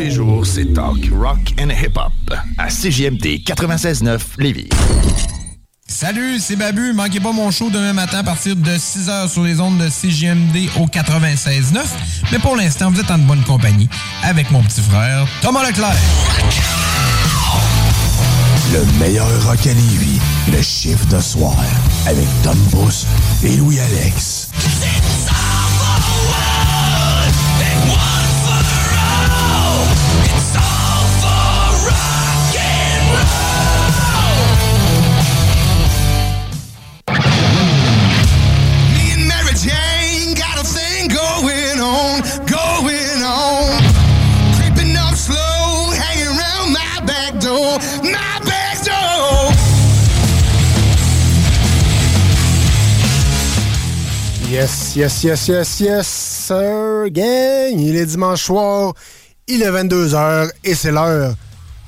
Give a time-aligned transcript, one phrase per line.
[0.00, 2.12] Les jours, c'est talk, rock and hip-hop
[2.56, 4.70] à CJMD 96.9 Lévis.
[5.86, 6.94] Salut, c'est Babu.
[6.94, 10.70] Manquez pas mon show demain matin à partir de 6h sur les ondes de CJMD
[10.80, 11.80] au 96.9.
[12.32, 13.90] Mais pour l'instant, vous êtes en bonne compagnie
[14.22, 15.94] avec mon petit frère Thomas Leclerc.
[18.72, 21.56] Le meilleur rock à Lévis, le chiffre de soir
[22.06, 23.06] avec Tom Bus
[23.42, 24.48] et Louis-Alex.
[24.80, 25.19] Me
[54.60, 57.80] Yes, yes, yes, yes, yes, sir, gang.
[57.80, 58.92] Il est dimanche soir,
[59.48, 61.32] il est 22h et c'est l'heure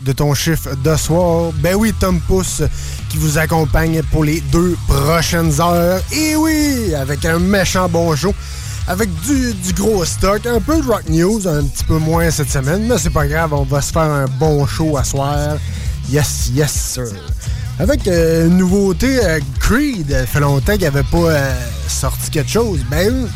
[0.00, 1.52] de ton chiffre de soir.
[1.56, 2.62] Ben oui, Tom Pousse
[3.10, 6.00] qui vous accompagne pour les deux prochaines heures.
[6.12, 8.34] Et oui, avec un méchant bon show.
[8.88, 12.48] Avec du, du gros stock, un peu de rock news, un petit peu moins cette
[12.50, 15.58] semaine, mais c'est pas grave, on va se faire un bon show à soir.
[16.08, 17.04] Yes, yes, sir.
[17.82, 21.52] Avec euh, une nouveauté, euh, Creed, ça fait longtemps qu'il avait pas euh,
[21.88, 22.78] sorti quelque chose.
[22.88, 23.26] Ben,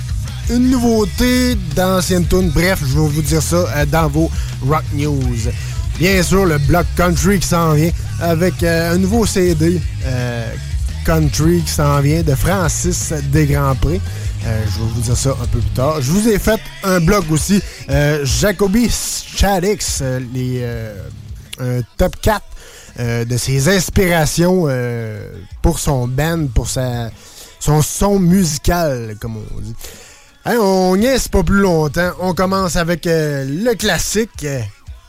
[0.49, 2.51] une nouveauté d'ancienne tune.
[2.51, 4.31] Bref, je vais vous dire ça dans vos
[4.65, 5.51] Rock News.
[5.99, 7.91] Bien sûr, le bloc country qui s'en vient
[8.21, 9.81] avec un nouveau CD
[11.05, 14.01] country qui s'en vient de Francis Desgrands-Pré.
[14.47, 16.01] Euh, je vais vous dire ça un peu plus tard.
[16.01, 20.65] Je vous ai fait un blog aussi, euh, Jacoby Chadix, les
[21.97, 22.45] top 4
[22.99, 25.21] euh, de ses inspirations euh,
[25.63, 27.11] pour son band, pour sa,
[27.61, 29.75] son son musical, comme on dit.
[30.45, 32.13] Hein, on niaise pas plus longtemps.
[32.21, 34.47] On commence avec euh, le classique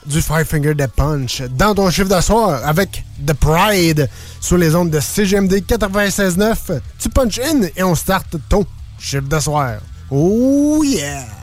[0.05, 4.09] du Five Finger Punch dans ton chiffre de soir avec The Pride
[4.41, 6.79] sur les ondes de CGMD 96.9.
[6.97, 8.65] Tu punch in et on start ton
[8.99, 9.75] chiffre de soir.
[10.09, 11.36] Oh yeah!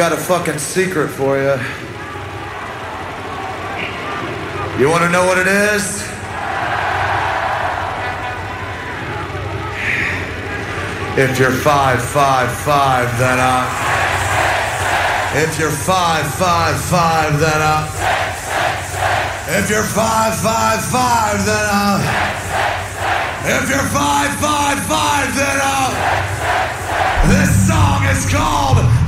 [0.00, 1.52] Got a fucking secret for you.
[4.80, 6.00] You want to know what it is?
[11.20, 13.68] If you're five, five, five, then I.
[15.36, 17.84] If you're five, five, five, then I.
[19.58, 22.00] If you're five, five, five, then I.
[23.44, 26.00] If you're five, five, five, then I.
[27.28, 28.89] This song is called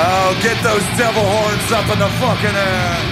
[0.00, 3.08] Oh, get those devil horns up in the fucking air.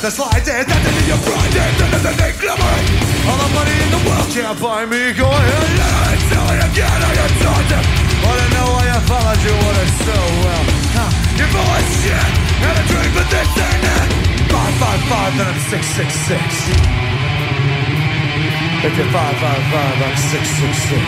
[0.00, 2.86] I the slide dance, nothing in your pride, there's nothing glimmering.
[3.28, 5.12] All the money in the world can't buy me.
[5.12, 7.00] Go ahead, it tell it again.
[7.04, 7.84] I got taught it.
[8.24, 10.64] Wanna know why I followed you what it so well?
[10.96, 12.16] Huh, you're full of shit,
[12.64, 14.08] and a drink, but this ain't it.
[14.48, 16.48] Five, five, five, then I'm six, six, six.
[18.80, 21.04] If you're five, five, five, I'm six, six, six.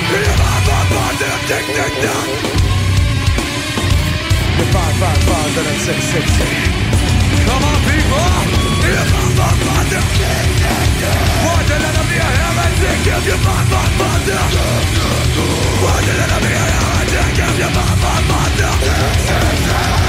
[0.00, 2.73] You're then I'm tick, tick, tock.
[4.94, 6.54] 555
[7.46, 8.14] Come on, people!
[8.84, 10.02] You motherfucker!
[11.44, 14.38] Why the let me have a dick if you motherfucker?
[15.82, 18.72] Why the let me have a dick if you motherfucker?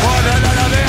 [0.05, 0.84] Why the let me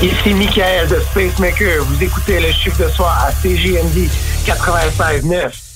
[0.00, 1.84] Ici Michael de Spacemaker.
[1.84, 4.08] Vous écoutez le chiffre de soir à CGMD
[4.46, 5.67] 96.9.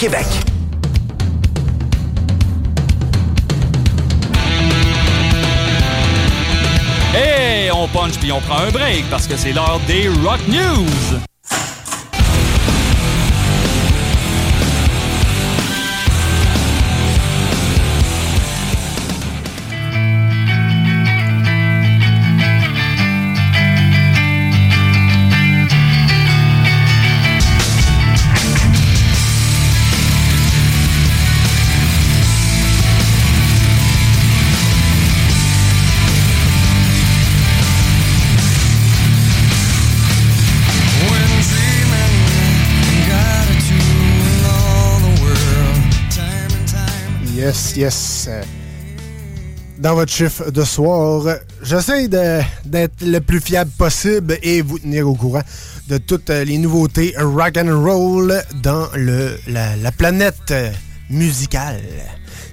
[0.00, 0.24] Québec.
[7.14, 11.29] Et on punch puis on prend un break parce que c'est l'heure des Rock News.
[47.76, 48.28] yes.
[49.78, 51.24] Dans votre chiffre de soir,
[51.62, 55.42] j'essaie d'être le plus fiable possible et vous tenir au courant
[55.88, 60.52] de toutes les nouveautés rock and roll dans le, la, planète
[61.08, 61.80] musicale.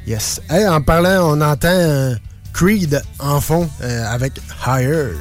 [0.05, 0.41] Yes.
[0.50, 2.15] En parlant, on entend
[2.53, 4.33] Creed en fond euh, avec
[4.65, 5.13] Higher.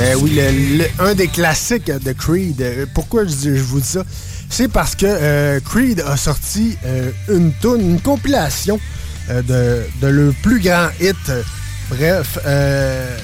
[0.00, 0.40] Ben oui,
[0.98, 2.62] un des classiques de Creed.
[2.62, 4.02] Euh, Pourquoi je, vous dis ça?
[4.48, 8.80] C'est parce que euh, Creed a sorti euh, une tune, une compilation
[9.28, 11.30] de, de leur plus grand hit.
[11.90, 13.14] Bref, euh,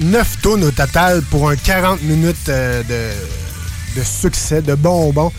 [0.00, 5.30] 9 tunes au total pour un 40 minutes de, succès, de bonbons,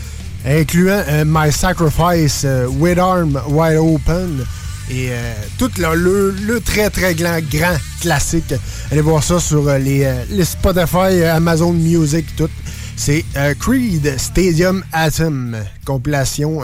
[0.46, 2.46] incluant My Sacrifice,
[2.80, 4.46] With Arm Wide Open
[4.90, 8.54] et euh, tout le, le- très très grand, grand classique.
[8.92, 12.50] Allez voir ça sur euh, les, euh, les Spotify, Amazon Music, tout.
[12.96, 13.24] C'est
[13.60, 16.62] Creed Stadium Atom, compilation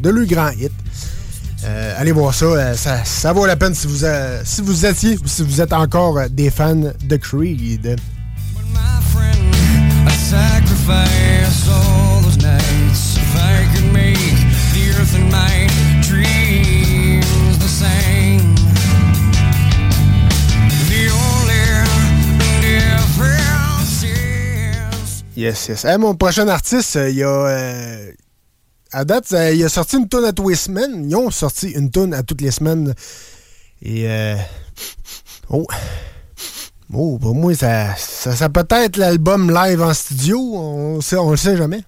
[0.00, 0.70] de le grand hit.
[1.98, 4.04] Allez voir ça, ça, vaut la peine si vous,
[4.44, 7.96] si vous étiez ou si vous êtes encore des fans de Creed.
[25.40, 25.86] Yes, yes.
[25.98, 27.28] Mon prochain artiste, euh, il a.
[27.28, 28.12] euh,
[28.92, 31.08] à date, euh, il a sorti une tune à tous les semaines.
[31.08, 32.94] Ils ont sorti une tune à toutes les semaines.
[33.80, 34.06] Et.
[35.48, 35.66] oh.
[36.92, 40.38] Oh, pour moi, ça, ça, ça peut être l'album live en studio.
[40.38, 41.84] On, on le sait jamais.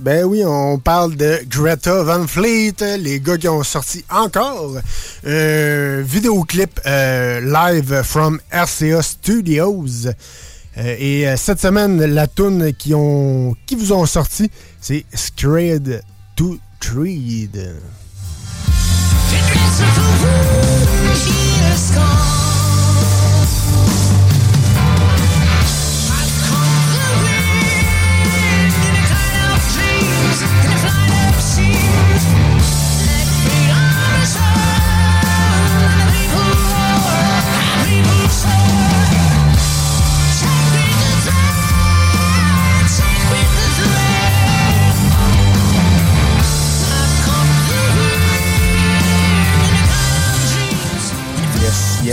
[0.00, 4.76] Ben oui, on parle de Greta Van Fleet, les gars qui ont sorti encore
[5.26, 10.06] un vidéoclip euh, live from RCA Studios.
[10.06, 16.02] Euh, et euh, cette semaine, la tune qui ont qui vous ont sorti, c'est Scared
[16.36, 17.74] to Treed.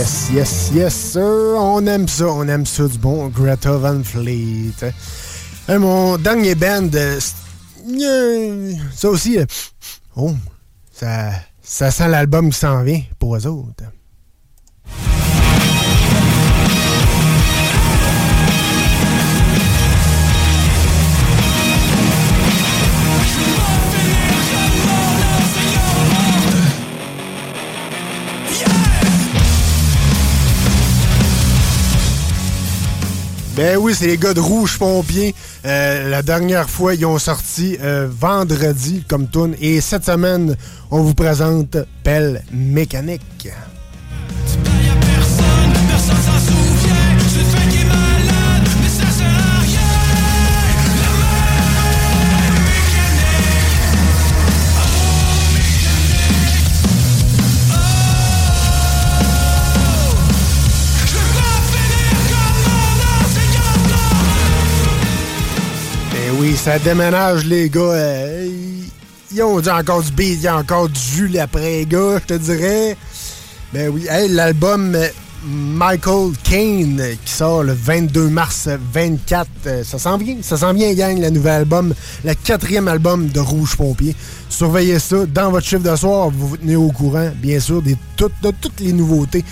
[0.06, 1.56] Yes, yes, yes, sir.
[1.58, 4.92] On aime ça, on aime ça du bon Greta Van Fleet.
[5.68, 7.18] Euh, mon dernier band, euh,
[7.90, 9.36] euh, ça aussi,
[10.14, 10.30] oh,
[10.92, 13.82] ça, ça sent l'album qui s'en vient pour eux autres.
[33.56, 35.34] Ben oui, c'est les gars de Rouge Pompier.
[35.64, 39.56] Euh, la dernière fois, ils ont sorti euh, vendredi comme tune.
[39.62, 40.56] Et cette semaine,
[40.90, 43.48] on vous présente Pelle Mécanique.
[66.66, 67.80] Ça déménage, les gars.
[67.80, 68.48] Euh,
[69.32, 72.34] ils- ont dit encore du beat, il y a encore du jus après, gars, je
[72.34, 72.96] te dirais.
[73.72, 75.06] Ben oui, l'album euh,
[75.44, 79.48] Michael Caine euh, qui sort le 22 mars 24.
[79.68, 83.38] euh, ça s'en vient, ça s'en vient, gang, le nouvel album, le quatrième album de
[83.38, 84.16] Rouge Pompier.
[84.48, 87.94] Surveillez ça dans votre chiffre de soir, vous vous tenez au courant, bien sûr, de
[88.16, 89.44] toutes les nouveautés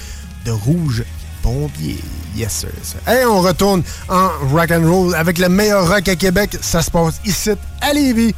[0.46, 1.04] de Rouge
[1.44, 2.00] Pompier.
[2.34, 2.70] Yes, sir.
[2.82, 2.98] sir.
[3.06, 6.56] Hey, on retourne en rock and roll avec le meilleur rock à Québec.
[6.62, 7.50] Ça se passe ici,
[7.82, 8.34] à Lévis,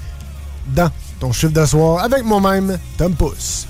[0.75, 0.91] dans
[1.21, 3.69] ton chiffre de soir, avec moi-même, Tom Pousse.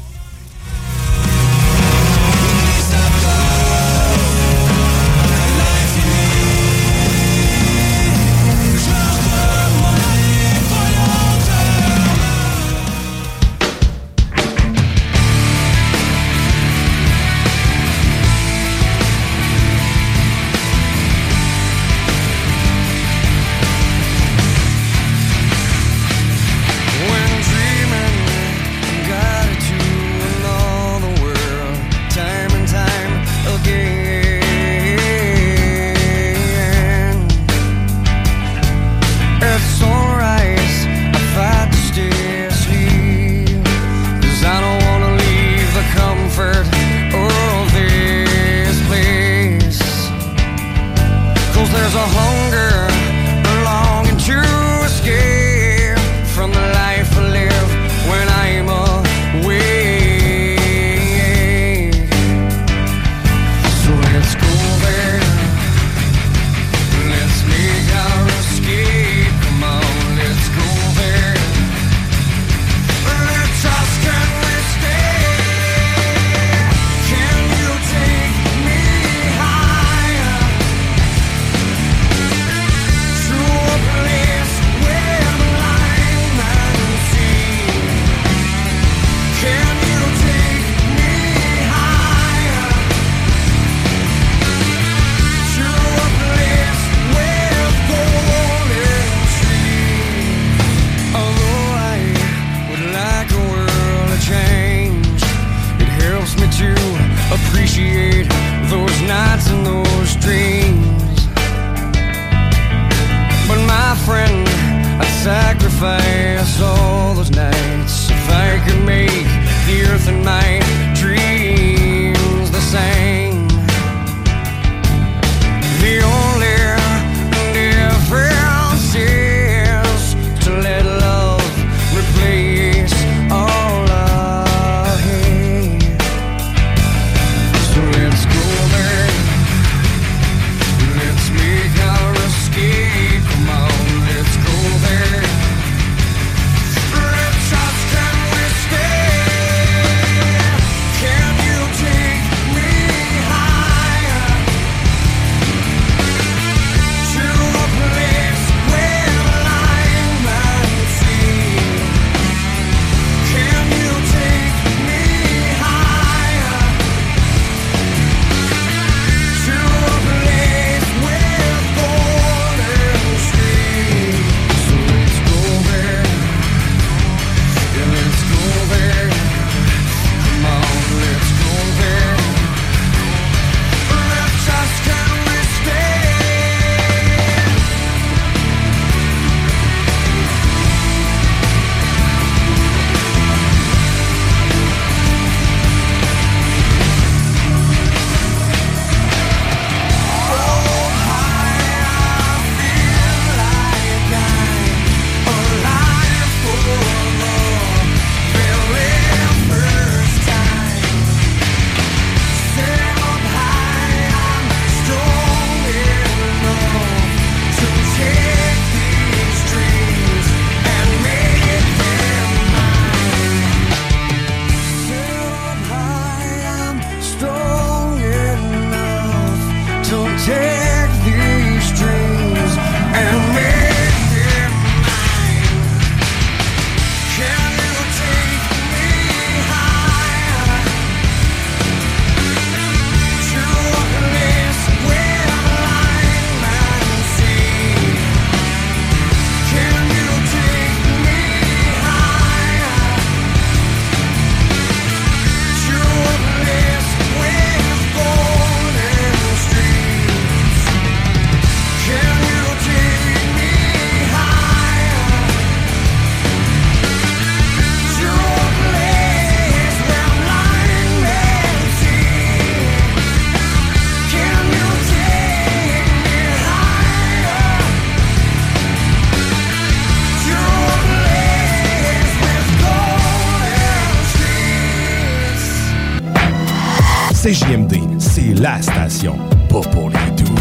[288.46, 290.34] la station, pas pour les doux.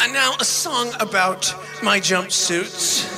[0.00, 3.11] And now a song about my jumpsuits.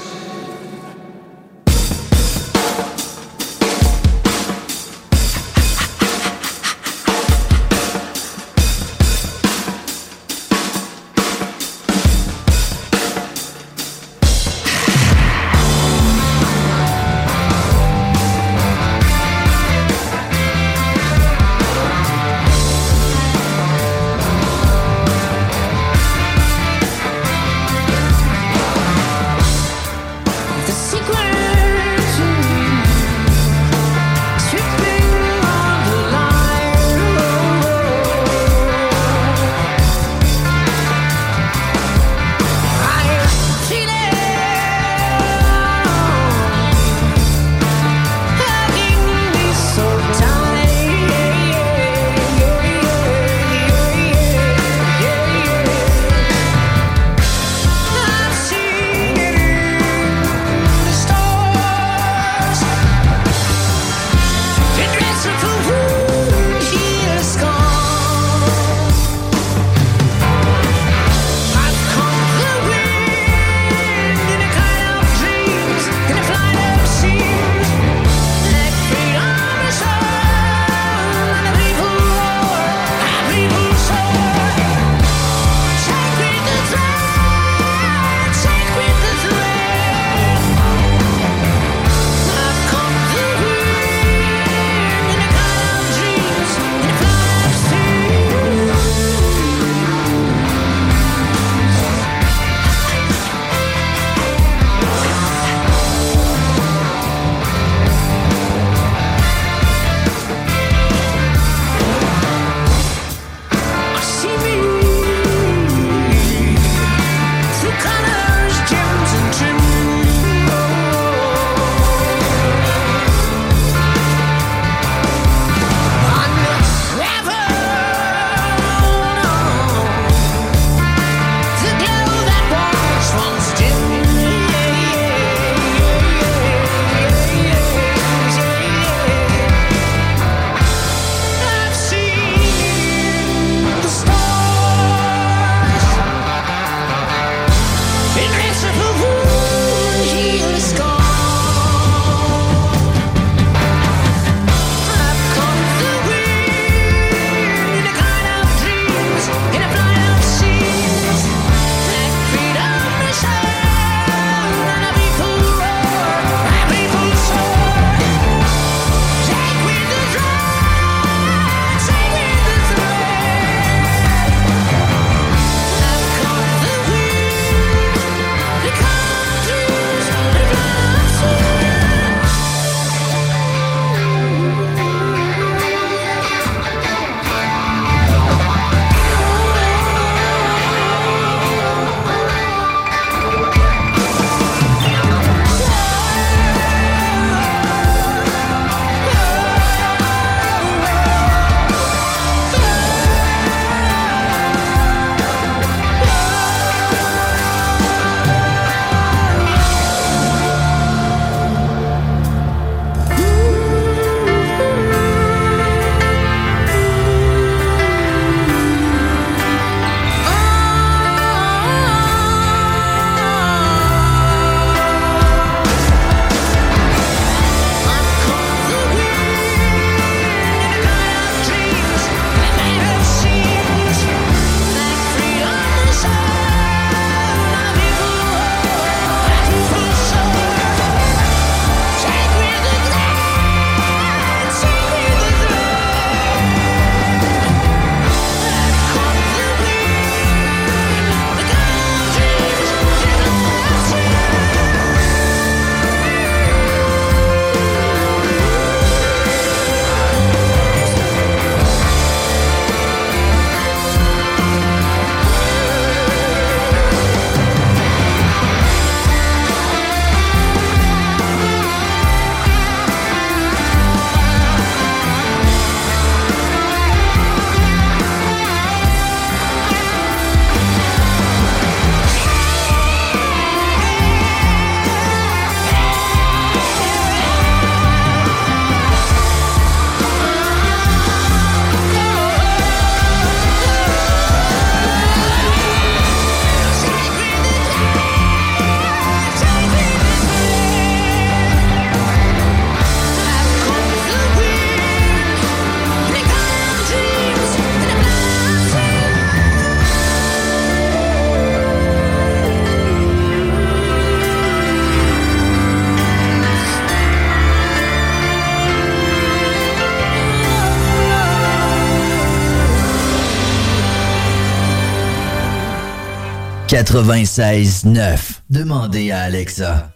[326.75, 328.41] 96.9.
[328.51, 329.94] Demandez à Alexa.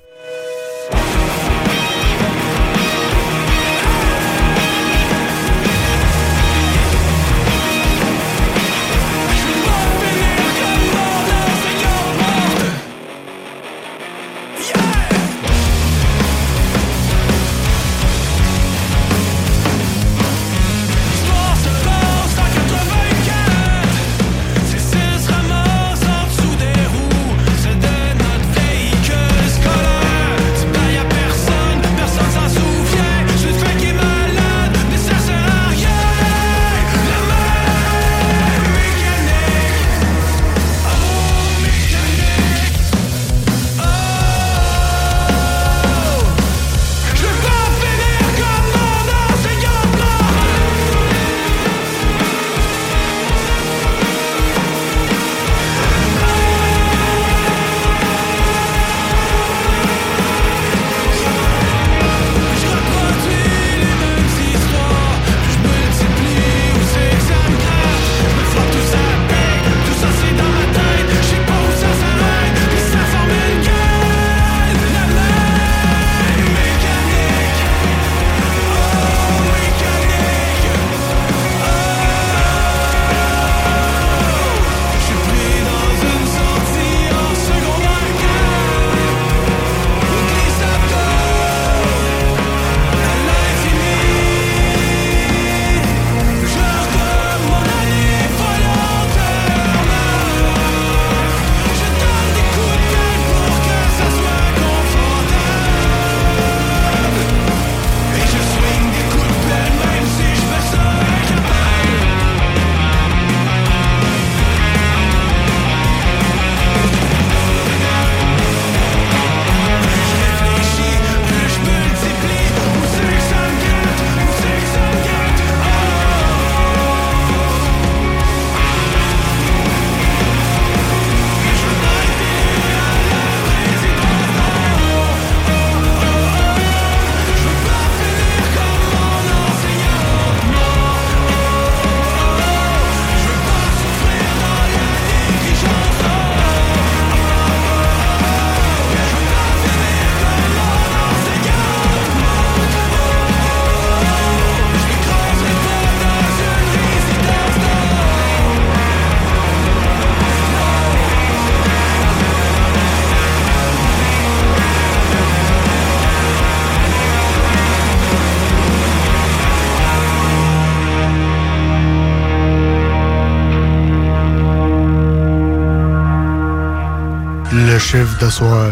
[177.91, 178.71] chiffre de soir,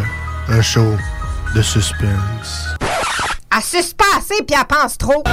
[0.51, 0.95] un show
[1.55, 2.77] de suspense.
[3.51, 5.25] À suspenser puis à pense trop.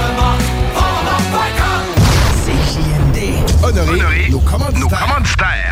[2.44, 3.62] C'est JMD.
[3.62, 4.80] Honoré, Honoré nos commanditaires.
[4.80, 5.63] Nos commanditaires.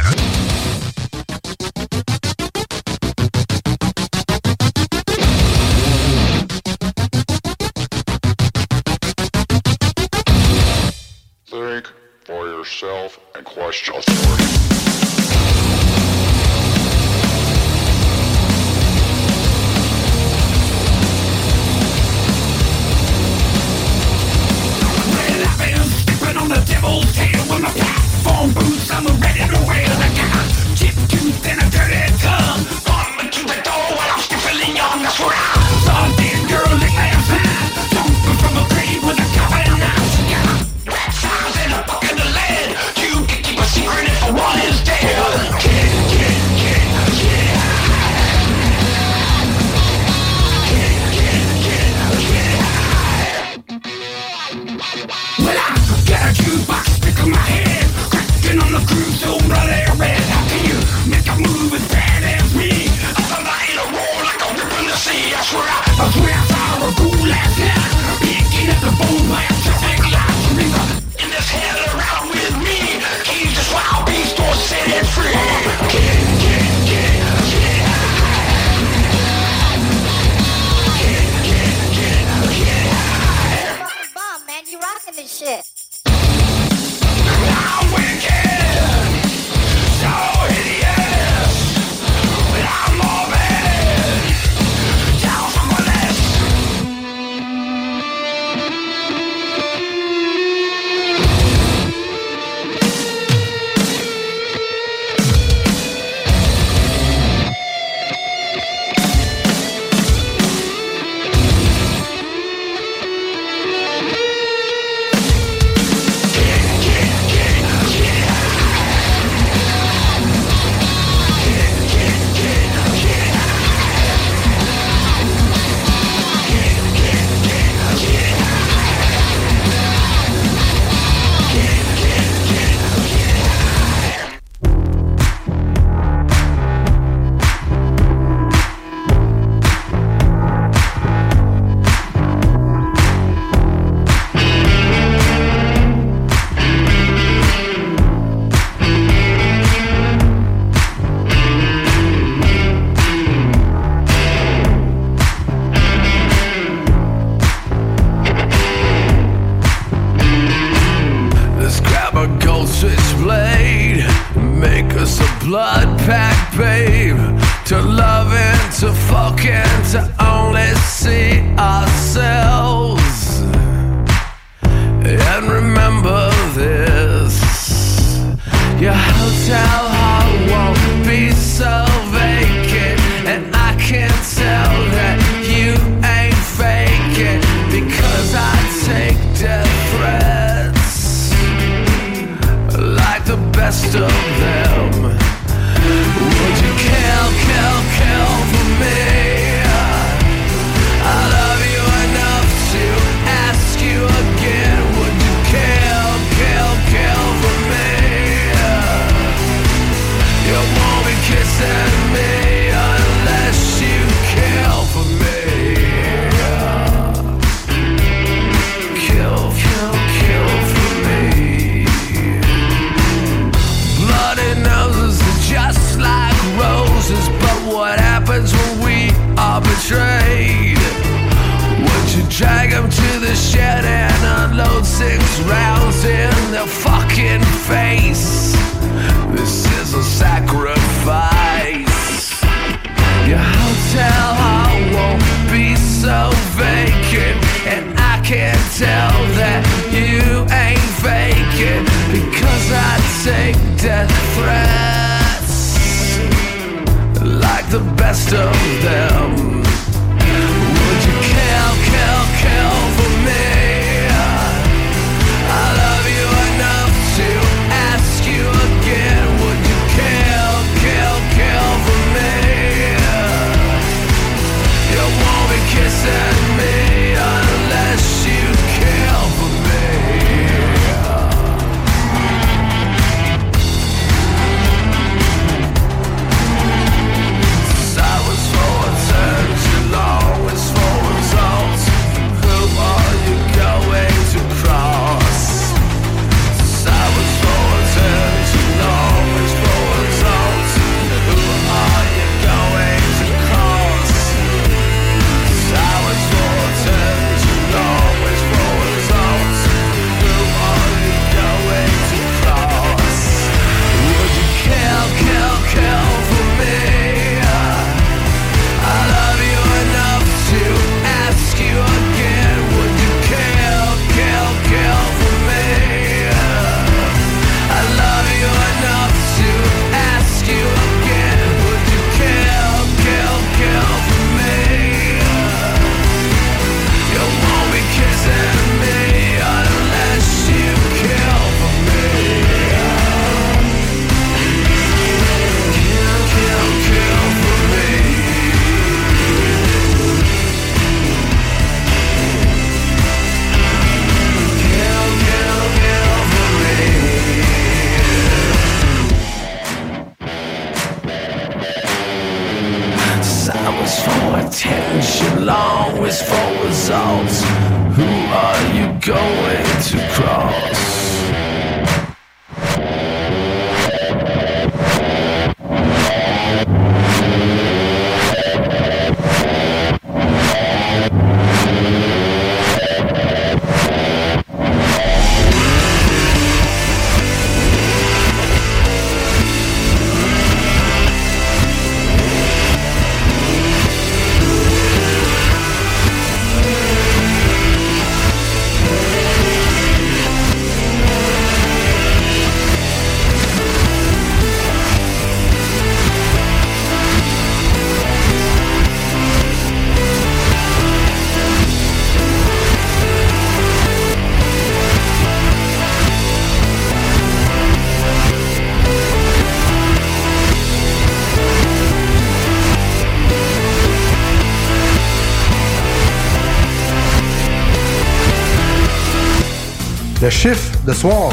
[430.32, 431.30] chiffre de soir.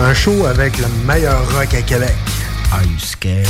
[0.00, 2.14] Un show avec le meilleur rock à Québec.
[2.72, 3.46] Are you scared?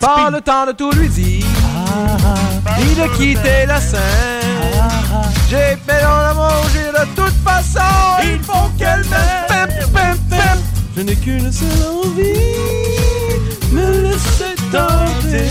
[0.00, 2.16] Pas le temps de tout lui dire, ni ah,
[2.64, 4.00] ah, de quitter la ah, scène.
[5.50, 7.92] J'ai fait dans l'amour, j'ai de toute façon,
[8.22, 9.50] il faut qu'elle m'aime.
[10.96, 11.68] Je n'ai qu'une seule
[12.04, 12.34] envie,
[13.72, 15.48] me laisser tenter.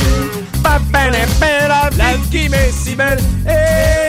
[0.62, 3.20] Pas belle et belle, la vie qui m'est si belle.
[3.48, 4.09] Eh,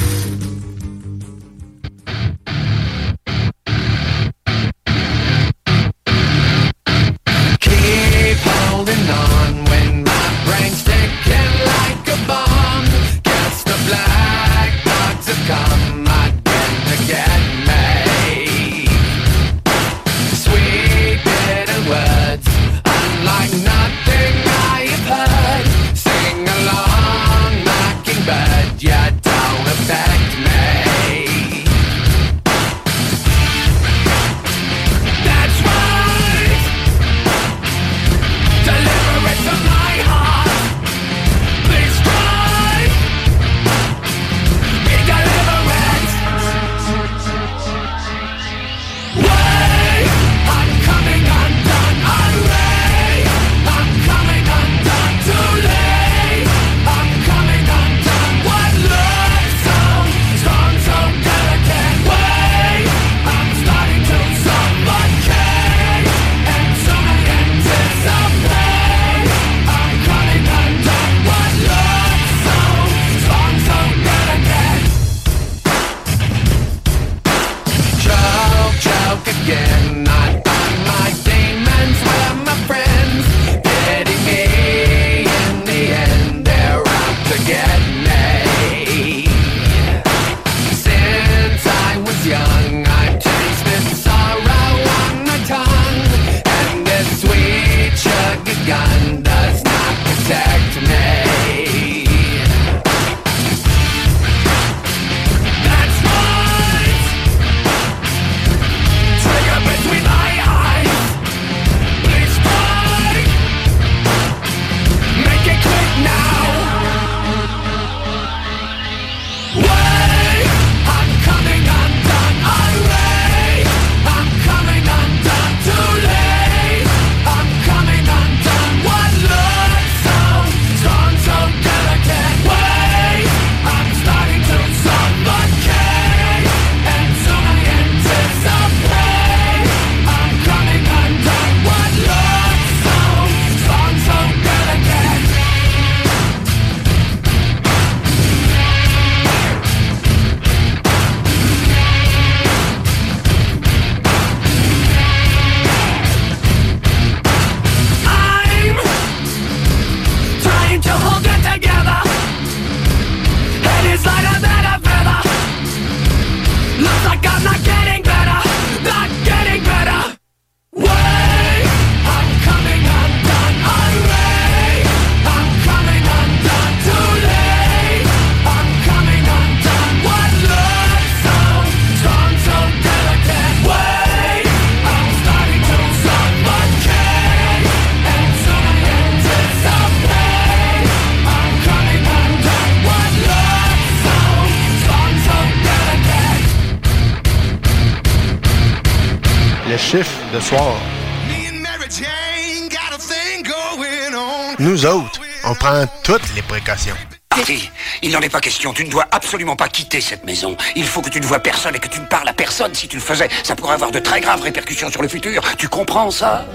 [208.11, 208.73] Il n'en est pas question.
[208.73, 210.57] Tu ne dois absolument pas quitter cette maison.
[210.75, 212.75] Il faut que tu ne vois personne et que tu ne parles à personne.
[212.75, 215.41] Si tu le faisais, ça pourrait avoir de très graves répercussions sur le futur.
[215.57, 216.45] Tu comprends ça?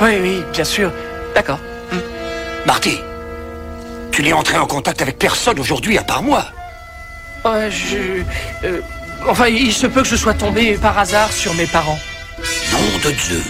[0.00, 0.92] Oui, oui, bien sûr.
[1.34, 1.58] D'accord.
[2.64, 3.00] Marty,
[4.12, 6.44] tu n'es entré en contact avec personne aujourd'hui à part moi.
[7.44, 8.22] Ouais, je...
[8.64, 8.80] euh,
[9.26, 11.98] enfin, il se peut que je sois tombé par hasard sur mes parents.
[12.70, 13.42] Nom de Dieu.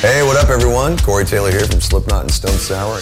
[0.00, 0.96] Hey, what up, everyone?
[0.98, 3.00] Corey Taylor here from Slipknot and Stone Sour.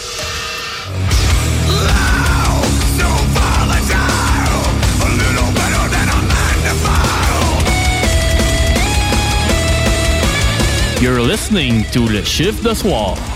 [11.03, 13.36] You're listening to Le Chiffre de Soir.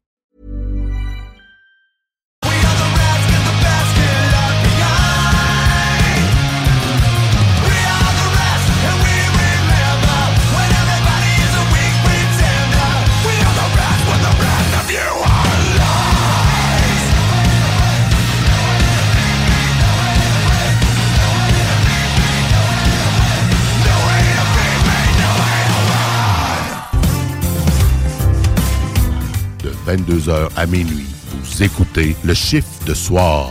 [29.91, 31.05] 22h à minuit.
[31.43, 33.49] Vous écoutez le chiffre de soir.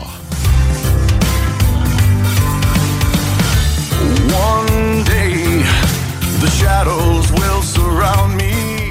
[4.32, 5.62] One day,
[6.40, 8.88] the shadows will surround me.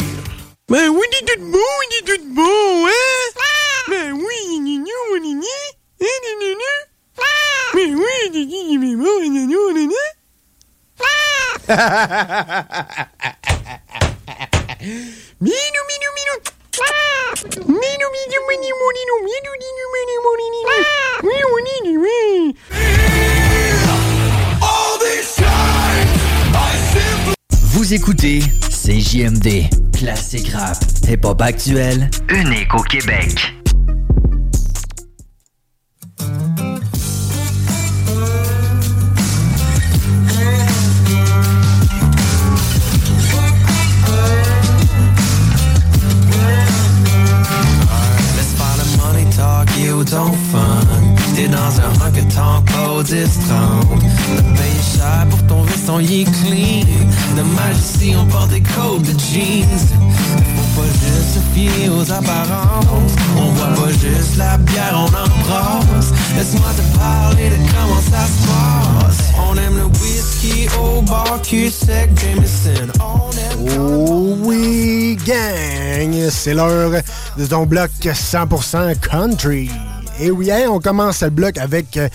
[0.69, 1.57] Oui, il est tout
[1.89, 2.37] il est tout
[2.85, 2.91] hein?
[3.89, 4.85] Ben oui, il est
[5.17, 5.65] il est
[6.01, 6.05] il
[6.45, 6.77] est nu.
[7.73, 9.89] Ben oui, il est beau, il est il.
[15.41, 16.58] Minou, minou, minou.
[27.89, 30.77] Vous écoutez CJMD, classique rap,
[31.07, 33.53] hip-hop actuel, unique au Québec.
[49.99, 50.79] autant fun.
[51.27, 54.68] J'étais dans un rock and talk, oh, trône.
[55.29, 56.85] Pour ton veston, est clean.
[57.35, 59.87] Dommage ici, on porte des codes de jeans.
[60.55, 63.13] Faut pas juste se fier aux apparences.
[63.37, 66.11] On boit pas juste la bière, on embrasse.
[66.35, 69.29] Laisse-moi te parler de comment ça se passe.
[69.37, 72.91] On aime le whisky au bar, cul sec, Jameson.
[72.99, 76.29] On aime Oh oui, gang!
[76.29, 76.91] C'est l'heure
[77.37, 79.69] de ton bloc 100% country.
[80.19, 82.09] Et oui, hein, on commence le bloc avec euh,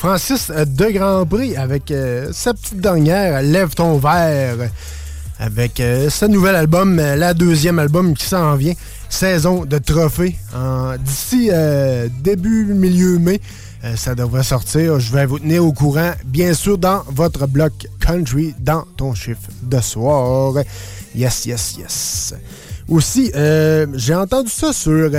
[0.00, 4.70] Francis de Grand Prix, avec euh, sa petite dernière, Lève ton verre,
[5.38, 8.72] avec euh, ce nouvel album, euh, la deuxième album qui s'en vient,
[9.10, 10.36] Saison de trophée.
[11.04, 11.50] D'ici
[12.22, 13.42] début, milieu mai,
[13.94, 15.00] ça devrait sortir.
[15.00, 19.50] Je vais vous tenir au courant, bien sûr, dans votre bloc country, dans ton chiffre
[19.62, 20.54] de soir.
[21.14, 22.34] Yes, yes, yes.
[22.88, 23.32] Aussi,
[23.96, 25.10] j'ai entendu ça sur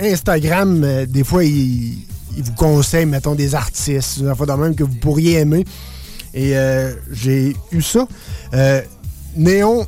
[0.00, 1.04] Instagram.
[1.06, 1.98] Des fois, ils
[2.36, 5.64] ils vous conseillent, mettons, des artistes, une fois de même que vous pourriez aimer.
[6.34, 8.06] Et euh, j'ai eu ça.
[8.52, 8.82] Euh,
[9.36, 9.86] Néon,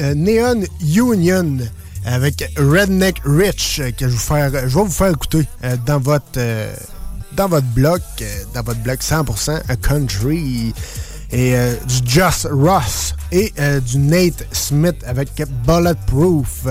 [0.00, 1.58] euh, Neon Union
[2.04, 5.46] avec Redneck Rich euh, que je, vous faire, je vais vous faire écouter
[5.86, 6.40] dans votre
[7.36, 8.02] dans votre bloc,
[8.54, 10.74] dans votre bloc 100% country
[11.30, 11.54] et
[11.86, 13.52] du Joss Ross et
[13.86, 15.30] du Nate Smith avec
[15.64, 16.66] Bulletproof.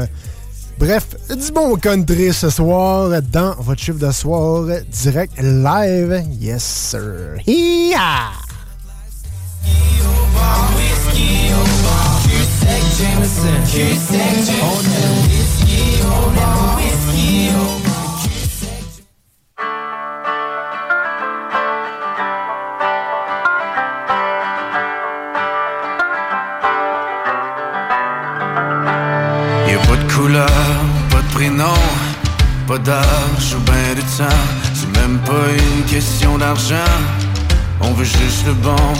[0.80, 6.23] Bref, du bon country ce soir dans votre chiffre de soir direct live.
[6.39, 7.36] Yes, sir.
[7.45, 8.32] Yeah!
[32.70, 34.45] Pas d'âge ou ben de temps.
[34.76, 36.91] C'est même pas une question d'argent,
[37.82, 38.93] on veut juste le bon.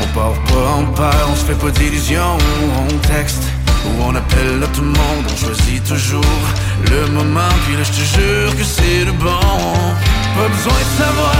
[0.00, 2.38] On part pas en paire, on se fait pas d'illusions.
[2.80, 3.42] On texte
[3.84, 5.24] ou on appelle à tout le monde.
[5.30, 6.42] On choisit toujours
[6.90, 9.46] le moment, puis là je te jure que c'est le bon.
[10.36, 11.36] Pas besoin de savoir,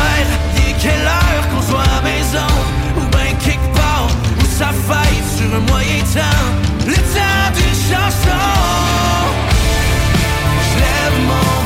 [0.68, 2.52] est quelle heure qu'on soit à la maison,
[2.98, 4.08] ou ben quelque part
[4.40, 6.44] où ça faille sur un moyen temps.
[6.86, 8.82] Le temps d'une chanson.
[10.74, 11.61] Futur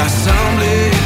[0.00, 0.99] assemblée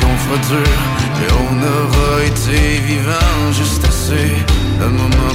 [0.00, 0.78] qu'on fera dur,
[1.18, 4.32] mais on aura été vivant juste assez.
[4.80, 5.29] Le moment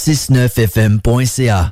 [0.00, 1.70] 969fm.ca.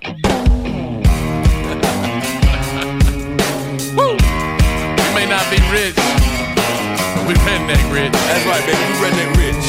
[4.97, 5.97] We may not be rich,
[7.14, 8.12] but we redneck rich.
[8.12, 8.85] That's right, baby.
[8.85, 9.64] We redneck rich.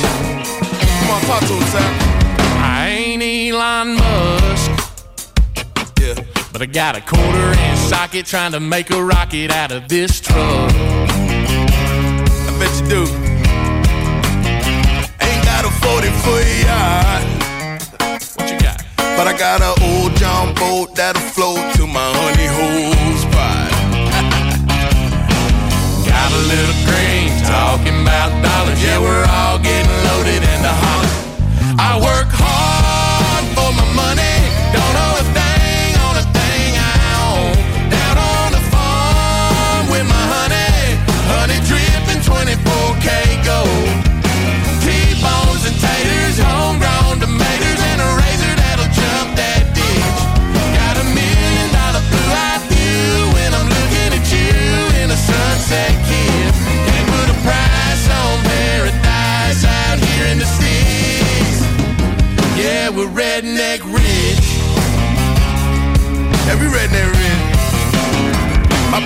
[0.99, 1.93] Come on, talk to us, Sam.
[2.62, 4.72] I ain't Elon Musk.
[6.01, 6.16] Yeah.
[6.51, 10.20] But I got a quarter inch socket trying to make a rocket out of this
[10.20, 10.38] truck.
[10.38, 10.70] I
[12.60, 13.05] bet you do.
[15.26, 17.38] Ain't got a 40 foot yacht.
[19.20, 23.67] But I got an old John boat that'll float to my honey hole spot.
[26.07, 28.82] Got a little green talking about dollars.
[28.82, 31.11] Yeah, we're all getting loaded into hollers.
[31.78, 32.78] I work hard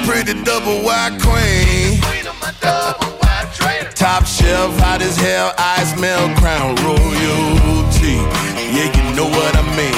[0.06, 2.00] pretty double wide queen.
[3.96, 8.20] Top shelf, hot as hell, I smell crown royalty.
[8.76, 9.96] Yeah, you know what I mean.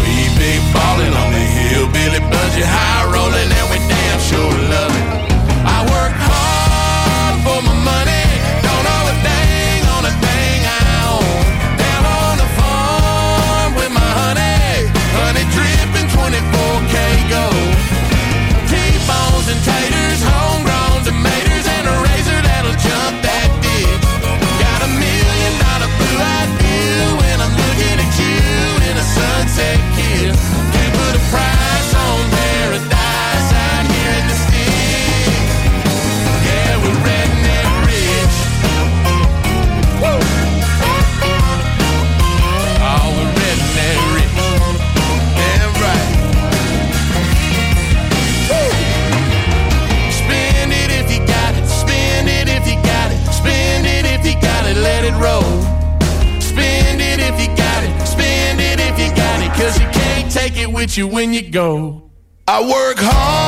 [0.00, 4.67] We big ballin' on the hillbilly budget, high rollin' and we damn sure
[60.78, 62.08] with you when you go.
[62.46, 63.47] I work hard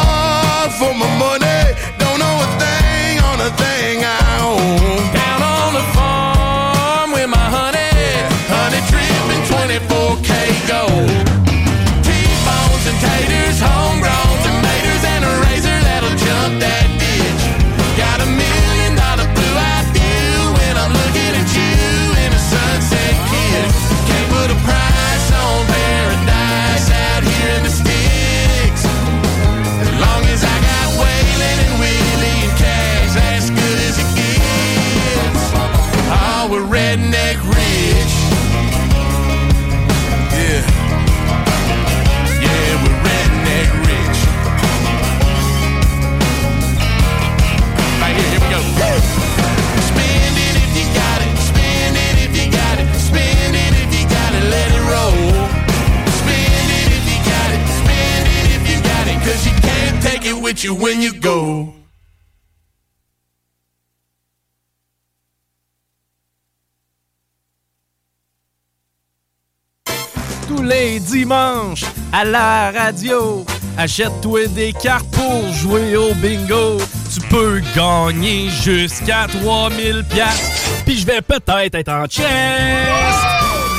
[71.31, 73.45] dimanche à la radio.
[73.79, 76.79] Achète-toi des cartes pour jouer au bingo.
[77.13, 80.51] Tu peux gagner jusqu'à 3000 piastres.
[80.85, 82.27] Puis je vais peut-être être en chest.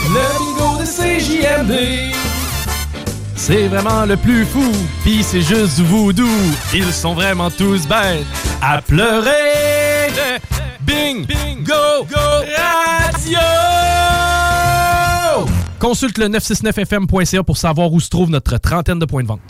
[0.07, 2.15] Le bingo de CJMD.
[3.35, 4.71] C'est vraiment le plus fou,
[5.03, 6.27] pis c'est juste voodoo.
[6.73, 8.25] Ils sont vraiment tous bêtes
[8.61, 10.09] à pleurer.
[10.85, 13.80] Bing, bingo, go, radio!
[15.81, 19.41] Consulte le 969fm.ca pour savoir où se trouve notre trentaine de points de vente.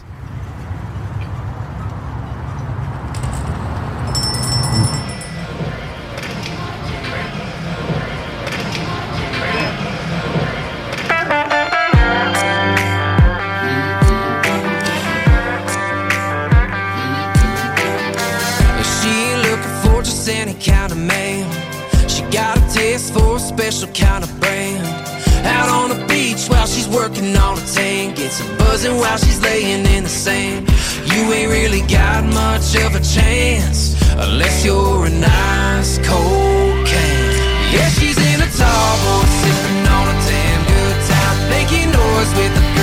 [26.92, 30.70] working all the tank Gets a buzzing while she's laying in the sand
[31.06, 37.20] You ain't really got much of a chance Unless you're a nice cold can
[37.74, 42.78] Yeah, she's in a tall boy Sipping on a damn good time Making noise with
[42.78, 42.81] a.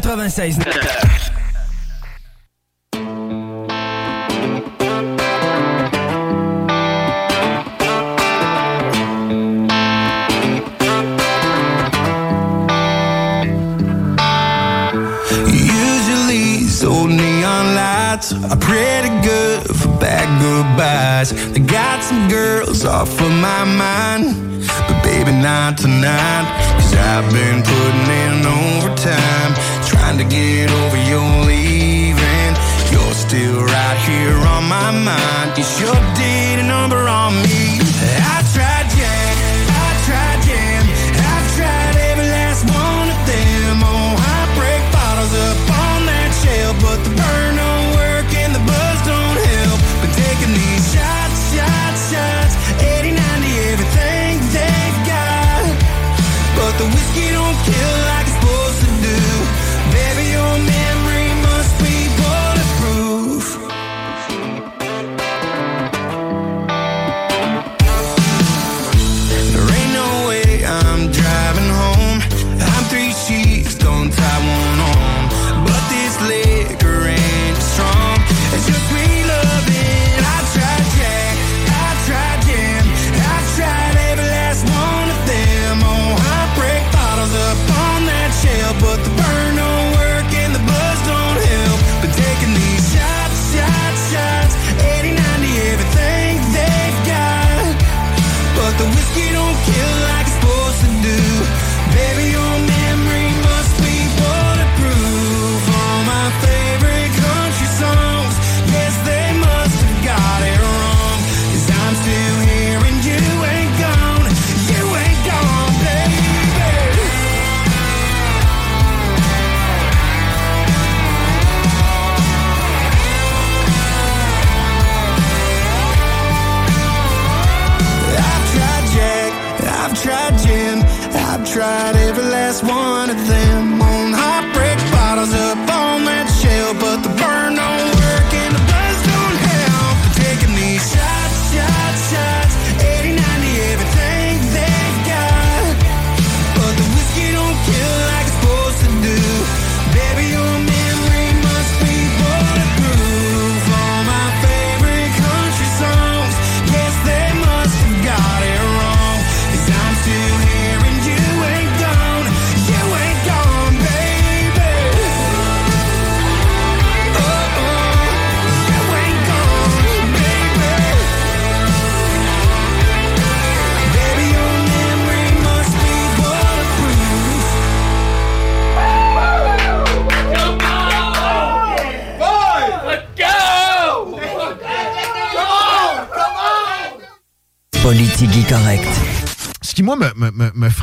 [0.00, 0.63] 96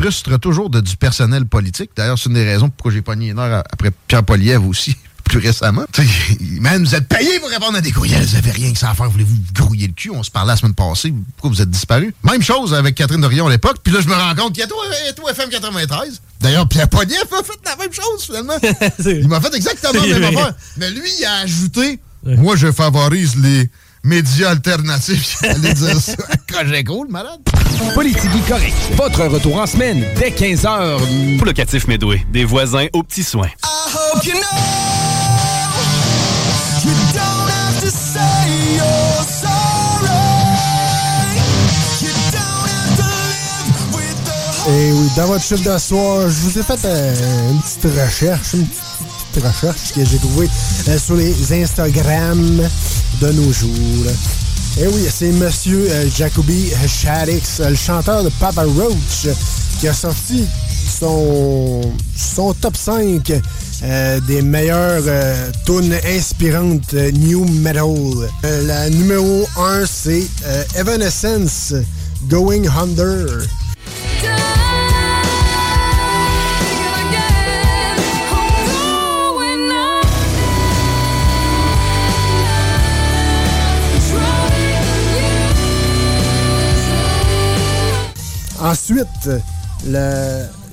[0.02, 1.92] frustre toujours de du personnel politique.
[1.96, 5.38] D'ailleurs, c'est une des raisons pourquoi j'ai pogné une heure après Pierre Poliev aussi, plus
[5.38, 5.86] récemment.
[6.60, 8.26] Man, vous êtes payé pour répondre à des courriels.
[8.26, 9.12] Vous avez rien que ça à faire.
[9.12, 10.10] Voulez-vous vous grouiller le cul?
[10.10, 11.14] On se parlait la semaine passée.
[11.36, 12.16] Pourquoi vous êtes disparu?
[12.24, 13.78] Même chose avec Catherine Dorion à l'époque.
[13.84, 14.76] Puis là, je me rends compte qu'il y a tout,
[15.16, 16.20] tout FM 93.
[16.40, 18.58] D'ailleurs, Pierre Poliev a fait la même chose, finalement.
[19.06, 20.54] il m'a fait exactement la même affaire.
[20.78, 23.70] Mais lui, il a ajouté Moi, je favorise les
[24.04, 25.38] médias alternatifs.
[25.44, 26.16] J'allais dire ça
[26.52, 27.40] Cogeco, le malade.
[27.94, 28.74] Politique correct.
[28.96, 31.38] Votre retour en semaine dès 15h.
[31.38, 33.50] Pour locatif Medway, des voisins aux petits soins.
[33.64, 34.40] hope you know
[36.84, 38.20] you don't have to say
[38.76, 40.12] you're sorry.
[42.02, 46.40] You don't have to live with the Et oui, dans votre chiffre de soir, je
[46.42, 48.82] vous ai fait euh, une petite recherche, une petite,
[49.34, 50.50] petite recherche que j'ai trouvée
[50.88, 52.62] euh, sur les Instagram
[53.22, 54.12] de nos jours.
[54.78, 59.28] Et oui, c'est Monsieur euh, Jacoby Shaddix, euh, le chanteur de Papa Roach,
[59.80, 60.46] qui a sorti
[61.00, 61.82] son,
[62.16, 63.34] son top 5
[63.84, 68.30] euh, des meilleures euh, tunes inspirantes new metal.
[68.44, 70.26] La numéro 1, c'est
[70.78, 71.74] Evanescence,
[72.30, 73.42] Going Under.
[88.64, 89.30] Ensuite,
[89.86, 89.92] il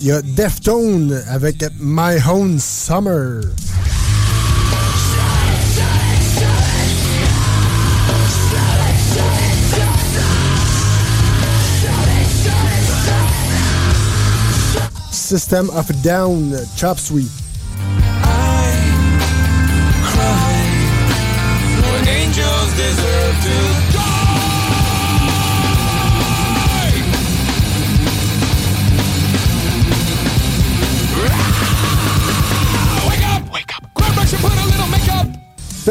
[0.01, 3.41] y a Deftone avec My Own Summer.
[15.11, 17.48] System of Down, Chop Suey.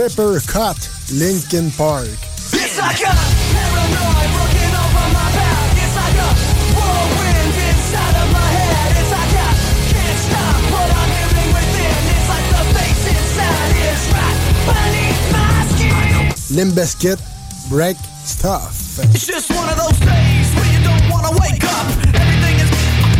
[0.07, 0.79] Pepper Cut,
[1.11, 2.07] Linkin Park.
[2.07, 5.67] It's like a paranoid looking over my back.
[5.75, 6.31] It's like a
[6.71, 9.03] whirlwind inside of my head.
[9.03, 9.51] It's like I
[9.91, 11.99] can't stop what I'm hearing within.
[12.07, 16.55] It's like the face inside is right beneath my skin.
[16.55, 17.19] Limbiskit,
[17.67, 19.03] Break Stuff.
[19.11, 21.83] It's just one of those days where you don't want to wake up.
[22.15, 22.71] Everything is.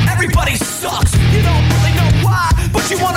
[0.07, 1.11] Everybody sucks.
[1.35, 3.16] You don't really know why, but you want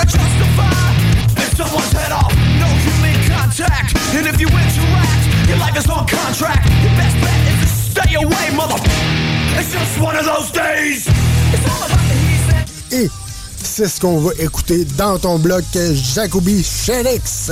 [12.91, 13.09] Et
[13.63, 15.63] c'est ce qu'on va écouter dans ton bloc
[16.13, 17.51] Jacoby Shelix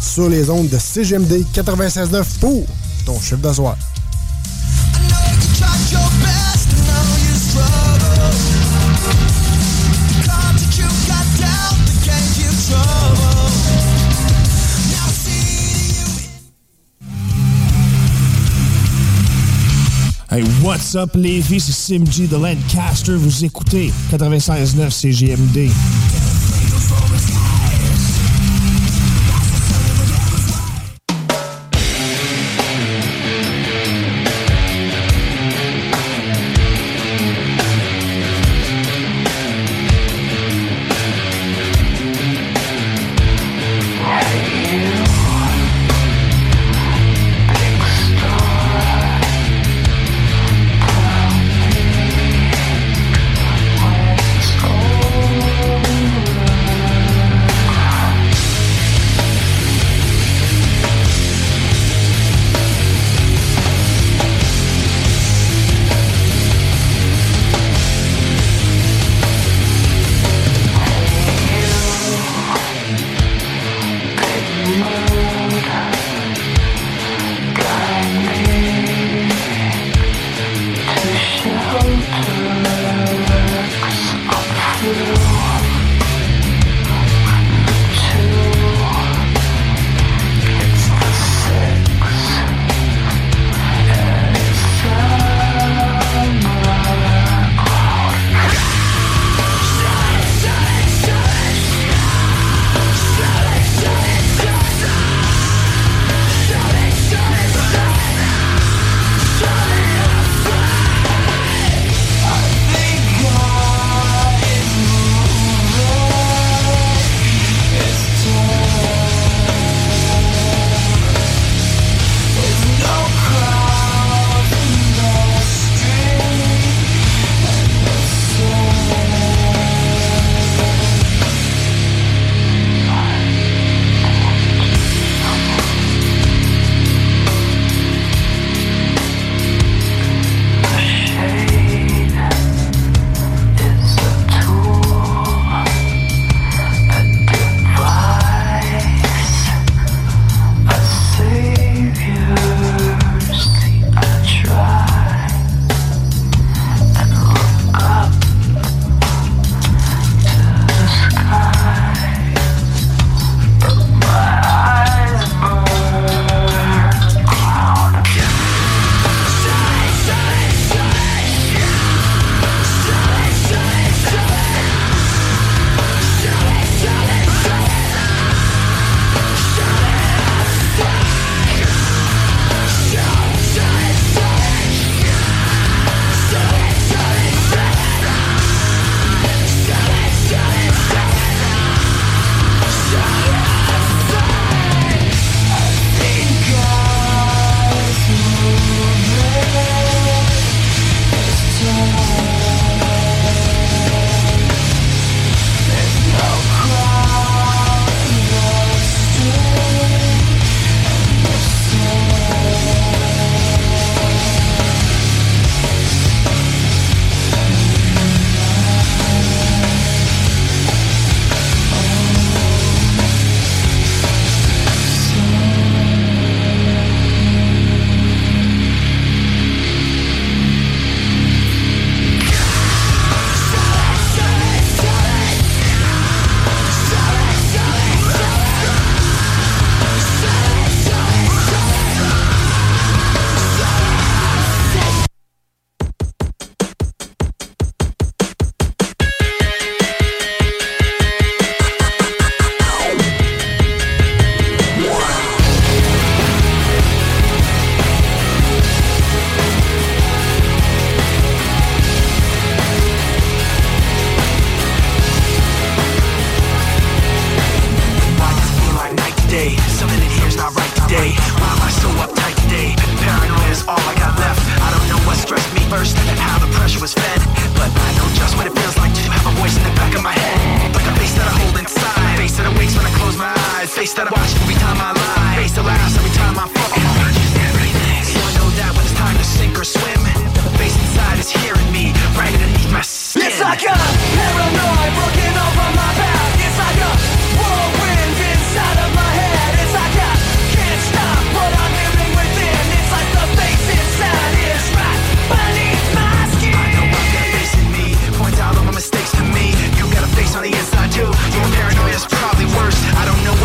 [0.00, 2.66] sur les ondes de CGMD 96.9 pour
[3.04, 3.91] ton chiffre de
[20.32, 21.60] Hey, what's up, filles?
[21.60, 23.16] C'est Sim G de Lancaster.
[23.16, 25.68] Vous écoutez 96.9 CGMD.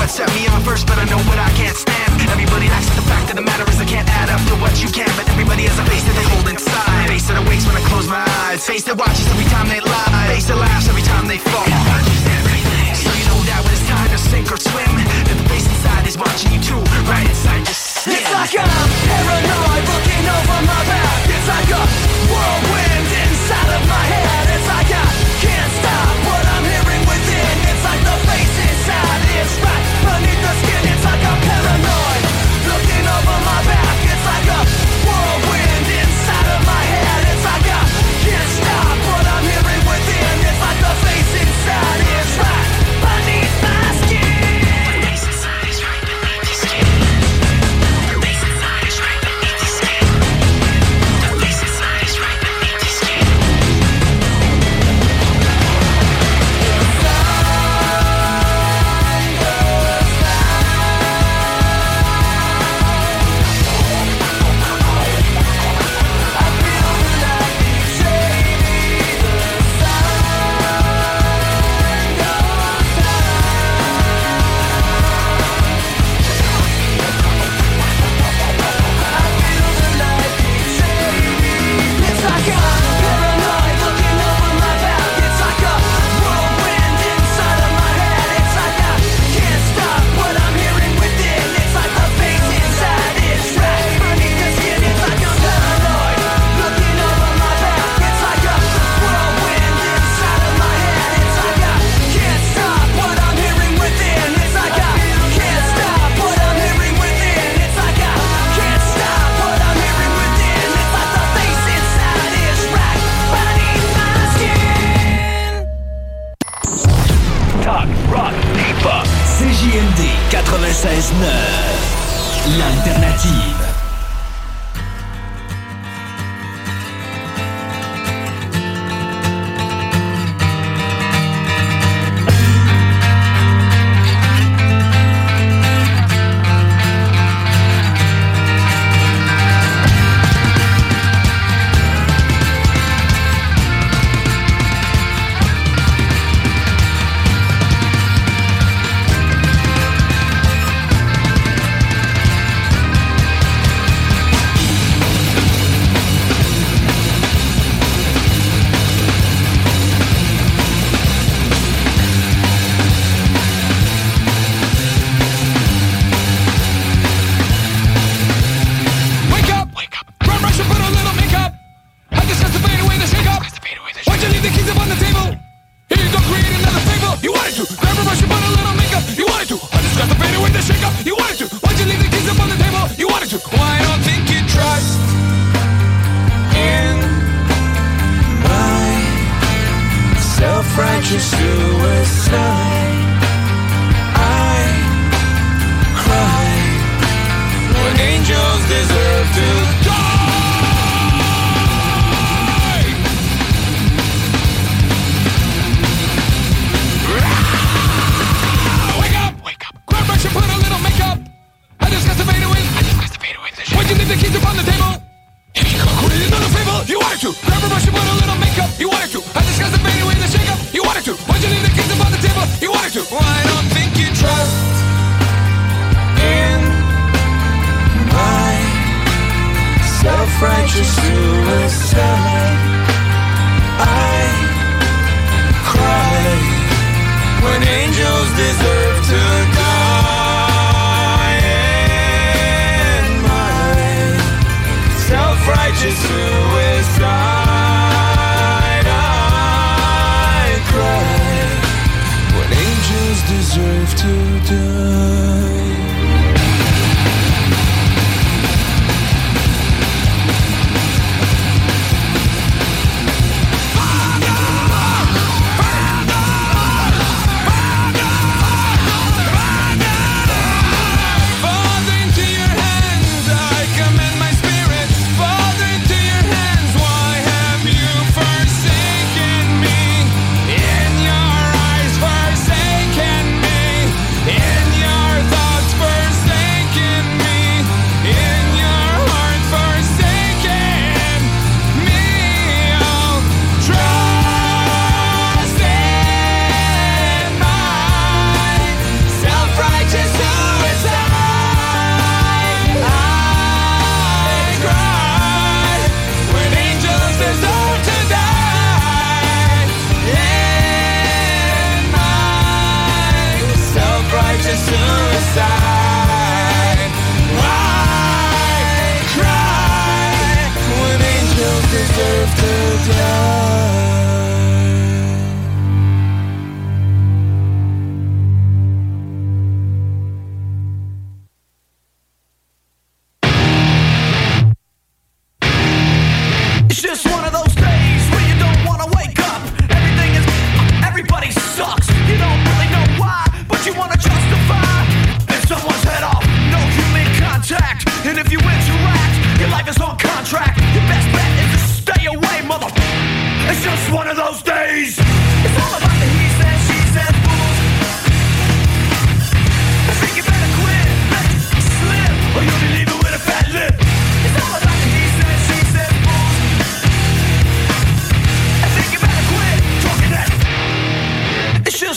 [0.08, 2.08] God set me up first, but I know what I can't stand.
[2.32, 4.72] Everybody acts, but the fact of the matter is I can't add up to what
[4.80, 5.12] you can.
[5.20, 7.12] But everybody has a face that they hold inside.
[7.12, 8.64] Face that awakes when I close my eyes.
[8.64, 10.32] Face that watches every time they lie.
[10.32, 11.68] Face that laughs every time they fall.
[12.96, 14.96] So you know that when it's time to sink or swim,
[15.28, 16.67] that the face inside is watching you.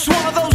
[0.00, 0.49] just one of those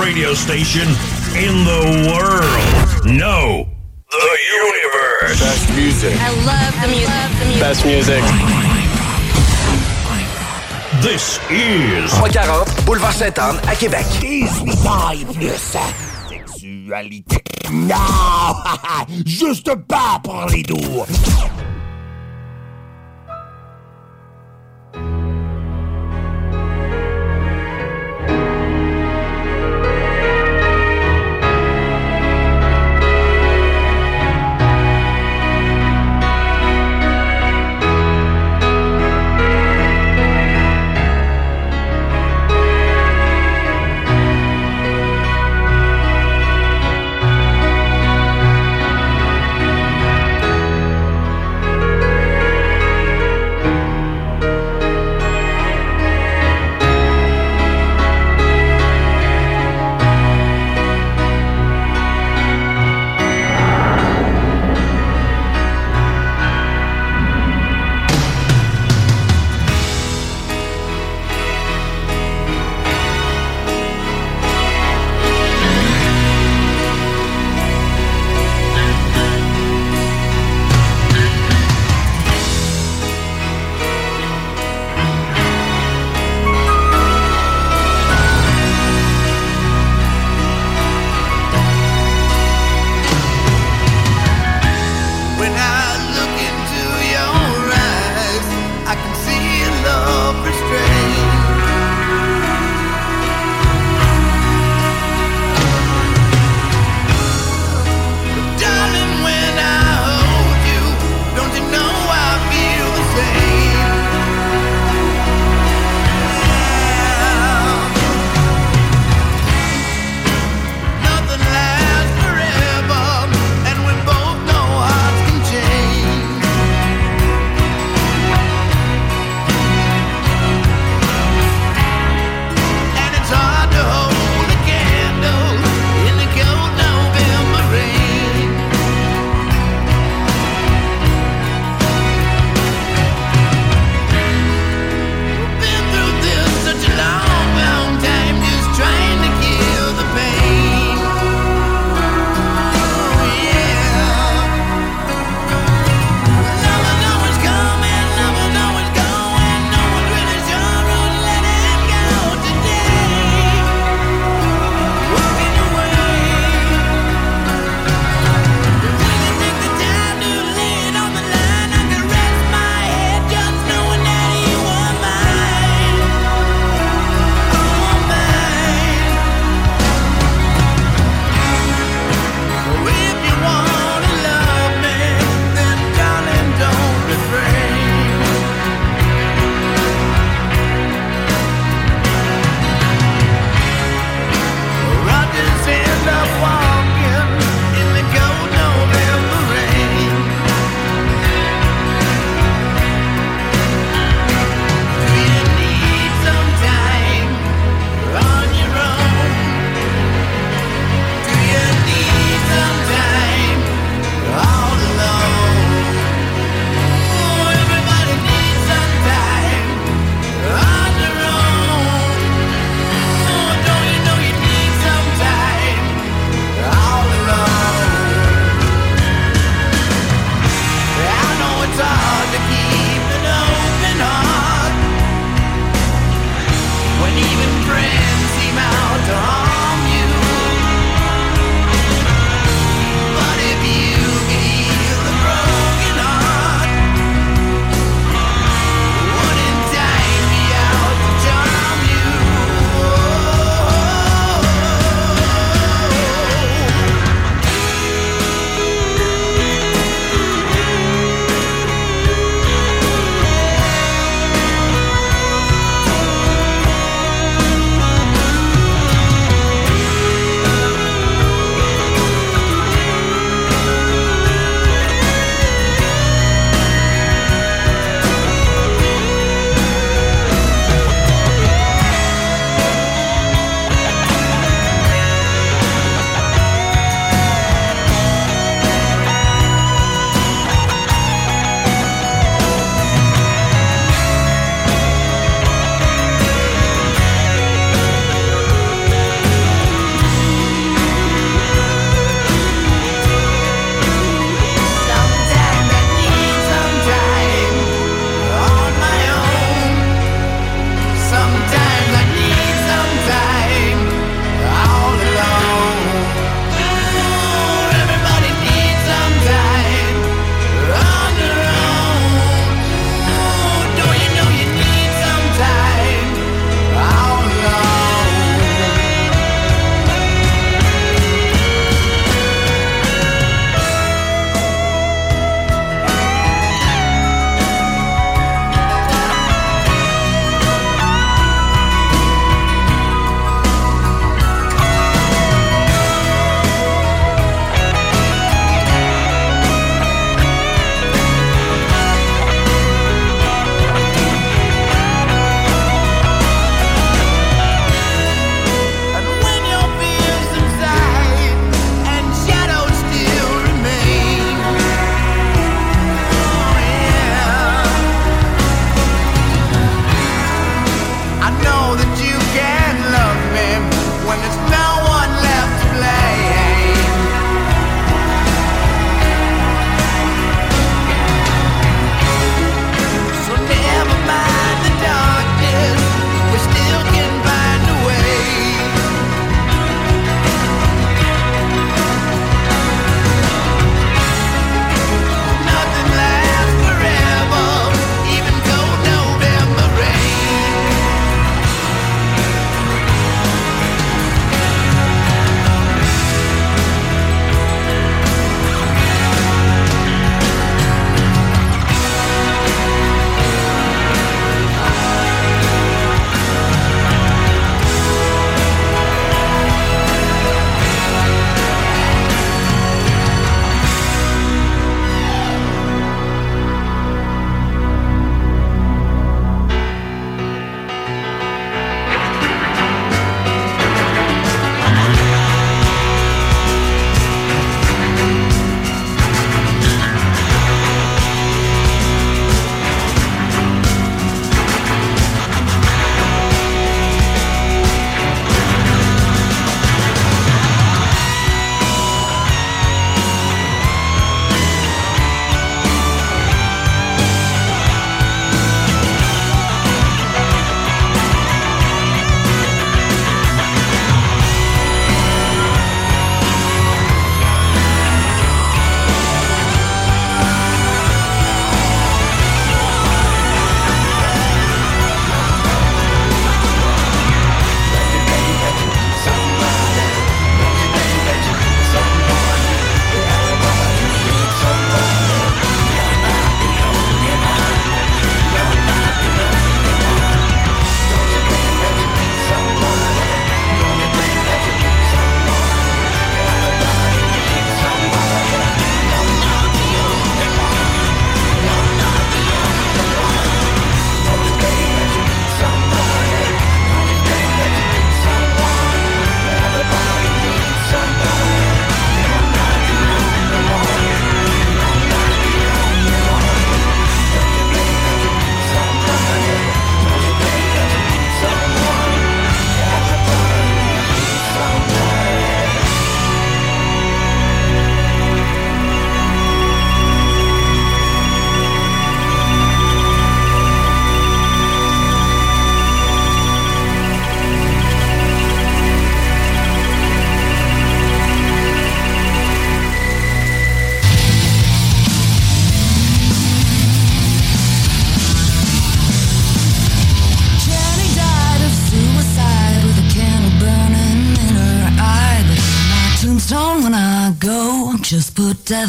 [0.00, 0.88] radio station
[1.36, 3.06] in the world.
[3.06, 3.66] No,
[4.10, 5.40] the universe.
[5.40, 6.14] Best music.
[6.20, 7.08] I love the music.
[7.08, 7.60] Love the music.
[7.60, 8.22] Best music.
[11.02, 14.06] This is 340 Boulevard Sainte-Anne à Québec.
[14.20, 15.76] 18 ans plus.
[16.28, 17.42] Sexualité.
[17.72, 17.96] Non!
[19.26, 21.04] Juste pas pour les doux.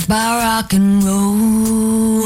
[0.03, 0.13] By
[0.43, 2.25] rock and roll.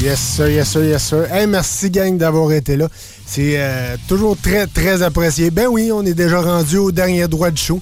[0.00, 1.26] Yes, sir, yes, sir, yes, sir.
[1.30, 2.88] Hey, merci, gang, d'avoir été là.
[3.26, 5.50] C'est euh, toujours très, très apprécié.
[5.50, 7.80] Ben oui, on est déjà rendu au dernier droit de show.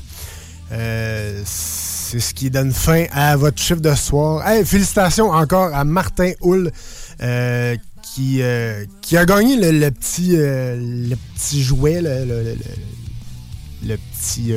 [0.73, 4.47] Euh, c'est ce qui donne fin à votre chiffre de soir.
[4.49, 6.73] Hey, félicitations encore à Martin Hull,
[7.23, 8.41] euh, qui,
[9.03, 12.57] qui a gagné le, petit, le petit jouet, le-
[13.85, 14.53] le petit...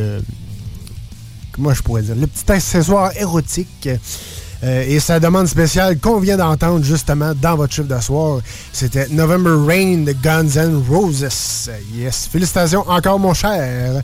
[1.60, 2.16] comment je pourrais dire?
[2.16, 3.90] Le petit accessoire érotique.
[4.62, 9.52] Euh, et sa demande spéciale qu'on vient d'entendre justement dans votre chiffre de c'était November
[9.66, 11.70] Rain de Guns N' Roses.
[11.96, 14.04] Yes, félicitations encore mon cher.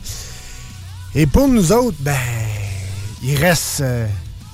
[1.14, 2.16] Et pour nous autres, ben,
[3.22, 4.06] il reste euh,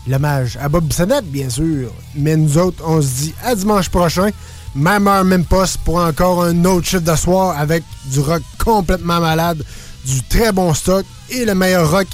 [0.08, 1.92] l'hommage à Bob Bissonnette, bien sûr.
[2.16, 4.30] Mais nous autres, on se dit à dimanche prochain,
[4.74, 9.62] même heure, même poste, pour encore un autre chiffre de avec du rock complètement malade,
[10.04, 12.08] du très bon stock et le meilleur rock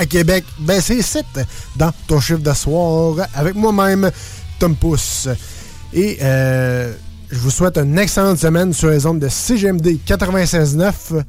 [0.00, 0.44] à Québec.
[0.58, 1.18] Ben, c'est ici,
[1.76, 4.10] dans ton chiffre de soir, avec moi-même,
[4.58, 5.28] Tom Pousse.
[5.92, 6.94] Et euh,
[7.30, 11.22] je vous souhaite une excellente semaine sur les ondes de CGMD 96.9.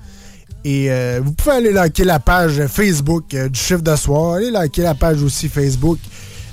[0.63, 4.35] Et euh, vous pouvez aller liker la page Facebook euh, du chiffre de soir.
[4.35, 5.99] Allez liker la page aussi Facebook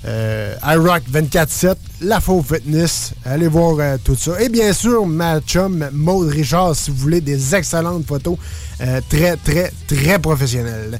[0.05, 3.13] iRock 24-7, La Faux Fitness.
[3.25, 4.41] Allez voir tout ça.
[4.41, 8.39] Et bien sûr, ma chum Maude Richard, si vous voulez des excellentes photos
[9.09, 10.99] très, très, très professionnelles.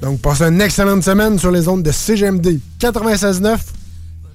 [0.00, 3.58] Donc, passez une excellente semaine sur les ondes de CGMD 96.9.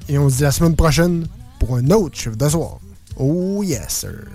[0.09, 1.25] Et on se dit la semaine prochaine
[1.59, 2.77] pour un autre chiffre de soir.
[3.17, 4.25] Oh yes, sir.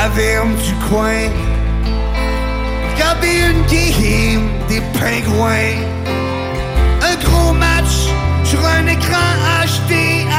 [0.00, 1.28] Taverne du coin.
[2.90, 5.78] Regarder une game des pingouins.
[7.10, 7.94] Un gros match
[8.44, 9.30] sur un écran
[9.66, 9.92] HD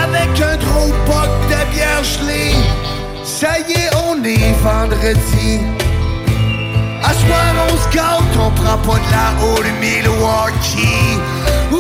[0.06, 2.56] avec un gros poc de bière gelée.
[3.24, 5.52] Ça y est, on est vendredi.
[7.04, 11.20] À soir, on se gâte, on prend pas de la haut de Milwaukee.
[11.72, 11.78] Oh.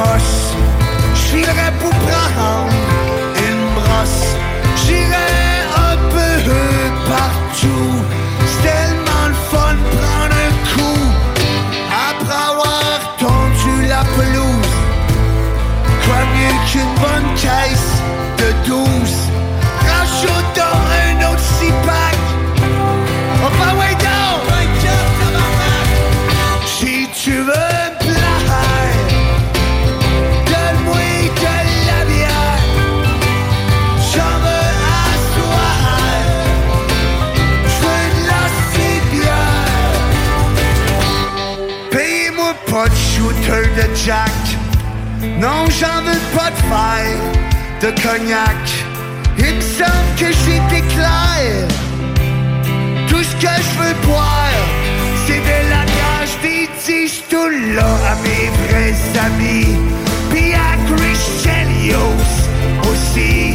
[0.00, 0.54] à Amos,
[1.14, 2.72] je filerais pour prendre
[3.48, 4.26] une brosse.
[4.84, 6.32] J'irais un peu
[7.08, 7.94] partout.
[8.46, 11.04] C'est tellement le fun de prendre un coup.
[12.10, 14.74] Après avoir tondu la pelouse,
[16.04, 17.92] quoi mieux qu'une bonne caisse
[18.38, 19.09] de douze?
[45.38, 47.16] Non, j'en veux pas de fer,
[47.82, 48.56] de cognac.
[49.36, 51.68] Il me semble que j'étais clair.
[53.08, 54.64] Tout ce que je veux boire,
[55.26, 58.96] c'est de la gage des tiges tout là à mes vrais
[59.26, 59.76] amis.
[60.30, 62.24] Puis à Christelios
[62.90, 63.54] aussi.